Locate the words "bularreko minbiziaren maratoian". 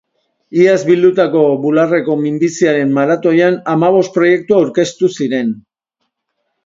1.65-3.59